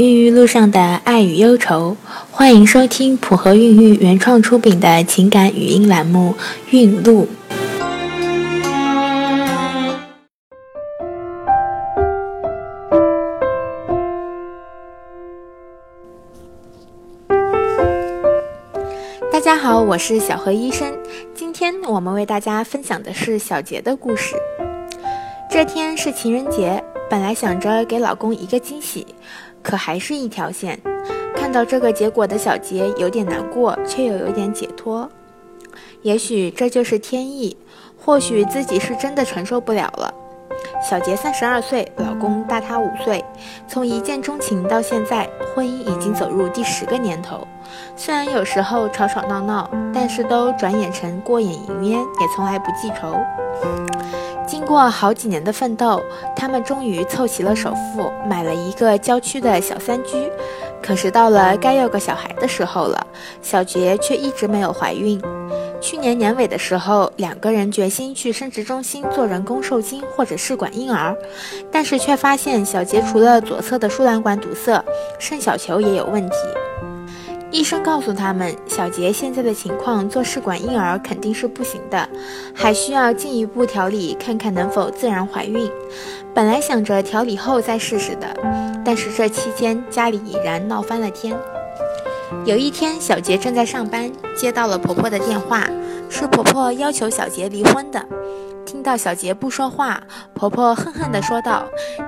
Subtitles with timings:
[0.00, 1.94] 孕育路上的爱与忧愁，
[2.30, 6.34] 欢迎收听普和孕育原创出品的情感语音栏目
[6.70, 7.26] 《孕路》。
[19.30, 20.90] 大家好，我是小何医生。
[21.34, 24.34] 今天我们为大家分享的是小杰的故事。
[25.50, 29.06] 这天是情人节，本来想着给老公一个惊喜。
[29.62, 30.80] 可还是一条线，
[31.36, 35.06] 看到这个结果的小杰有点难过，却又有点解脱。
[36.00, 37.54] 也许这就是天意，
[38.02, 40.14] 或许自己是真的承受不了了。
[40.82, 43.22] 小杰三十二岁，老公大她五岁，
[43.68, 47.46] 从一见钟情到现在，婚姻已经走入第十个年头。
[47.96, 53.14] 虽然有时候吵吵闹闹，但是都转眼成过眼云烟，也从来不记仇。
[54.50, 56.02] 经过好几年的奋斗，
[56.34, 60.28] 他们终于凑齐了首付，买了一个郊区的小三居。
[60.82, 63.06] 可是到了该要个小孩的时候了，
[63.40, 65.22] 小杰却一直没有怀孕。
[65.80, 71.16] 去年年尾的时候，两个人决心去生殖中心做人工受精或者试管婴儿，
[71.70, 74.84] 但是却发现小杰除了左侧的输卵管堵塞，
[75.20, 76.36] 肾小球也有问题。
[77.50, 82.08] 医生告诉他们，小杰现在的情况做试管婴儿肯定是不行的，
[82.54, 85.68] 还需要进一步调理，看看能否自然怀孕。
[86.32, 88.28] 本来想着调理后再试试的，
[88.84, 91.36] 但是这期间家里已然闹翻了天。
[92.44, 95.66] 有一天，小杰正在上班，接到了婆婆的电话，
[96.08, 98.00] 是婆婆要求小杰离婚的。
[98.64, 100.00] 听到小杰不说话，
[100.34, 101.64] 婆婆恨恨地说道：“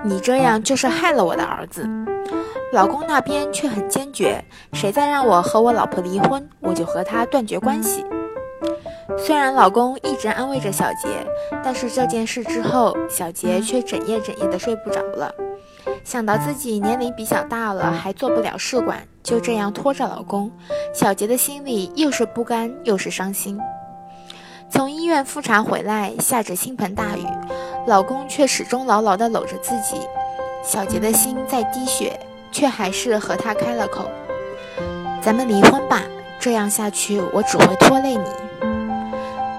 [0.07, 1.85] 你这样就是害了我的儿子。”
[2.73, 4.43] 老公那边却很坚决，
[4.73, 8.03] 谁再让我和我老婆离婚，我就和他断绝关系。
[9.19, 11.09] 虽然老公一直安慰着小杰，
[11.63, 15.31] 但是这件事之后，小杰却整夜整夜的睡不着了。
[16.03, 20.51] 想到自己年龄比较大了，还做不了试管，就这样拖着老公，
[20.95, 23.61] 小杰的心里又是不甘又是伤心。
[24.71, 27.27] 从医院复查回来，下着倾盆大雨，
[27.87, 30.01] 老公却始终牢牢地搂着自己，
[30.65, 32.19] 小杰的心在滴血。
[32.53, 34.09] 却还是和他开了口
[35.21, 36.03] ：“咱们离婚吧，
[36.39, 38.25] 这样下去我只会拖累你。”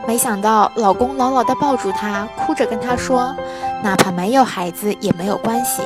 [0.08, 3.36] 没想到老公牢牢地抱住她，哭着跟她说
[3.82, 5.82] ：“哪怕没有孩子也没有关系，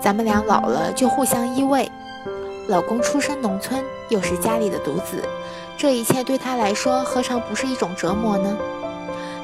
[0.00, 1.88] 咱们俩老了就互相依偎。”
[2.68, 5.22] 老公出身农村，又是家里的独子，
[5.76, 8.56] 这一切对他来说何尝不是一种折磨呢？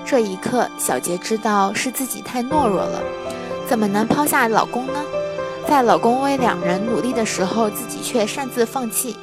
[0.04, 3.03] 这一刻，小杰知道是自己太懦弱了，
[3.66, 5.00] 怎么能抛下老公呢？
[5.66, 9.16] 在老公为两人努力的时候，自己却擅自放弃，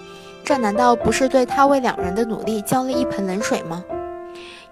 [0.44, 3.84] 这难道不是对他为两人的努力浇了一盆冷水吗？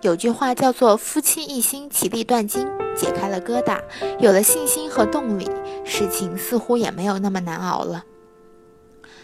[0.01, 3.79] 有句话叫做“夫妻一心，其利断金”，解开了疙瘩，
[4.19, 5.49] 有了信心和动力，
[5.85, 8.03] 事情似乎也没有那么难熬了。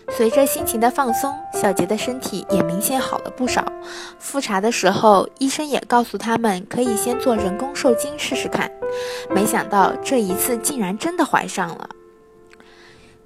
[0.09, 3.65] 随着心情的放松，小杰的身体也明显好了不少。
[4.19, 8.71] 复查的时候，医生也告诉他们可以先做人工受精试试看。
[9.29, 11.89] 没想到这一次竟然真的怀上了。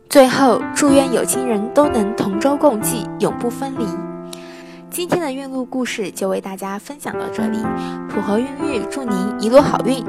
[0.10, 3.86] 最后，祝愿有情人都能同舟共济，永不分离。
[4.90, 7.60] 今天的孕路故事就为大家分享到这里，
[8.10, 10.04] 普和孕育祝您一路好运。